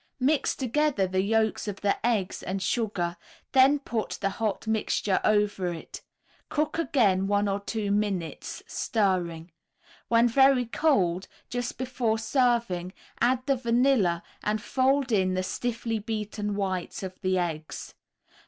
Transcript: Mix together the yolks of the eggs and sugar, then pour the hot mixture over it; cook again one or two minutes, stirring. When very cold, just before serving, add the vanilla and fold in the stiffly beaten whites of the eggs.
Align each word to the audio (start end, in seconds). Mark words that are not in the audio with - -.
Mix 0.19 0.55
together 0.55 1.05
the 1.05 1.21
yolks 1.21 1.67
of 1.67 1.81
the 1.81 2.03
eggs 2.03 2.41
and 2.41 2.59
sugar, 2.59 3.17
then 3.51 3.77
pour 3.77 4.07
the 4.19 4.31
hot 4.31 4.65
mixture 4.65 5.19
over 5.23 5.71
it; 5.71 6.01
cook 6.49 6.79
again 6.79 7.27
one 7.27 7.47
or 7.47 7.59
two 7.59 7.91
minutes, 7.91 8.63
stirring. 8.65 9.51
When 10.07 10.27
very 10.27 10.65
cold, 10.65 11.27
just 11.51 11.77
before 11.77 12.17
serving, 12.17 12.93
add 13.19 13.45
the 13.45 13.55
vanilla 13.55 14.23
and 14.43 14.59
fold 14.59 15.11
in 15.11 15.35
the 15.35 15.43
stiffly 15.43 15.99
beaten 15.99 16.55
whites 16.55 17.03
of 17.03 17.21
the 17.21 17.37
eggs. 17.37 17.93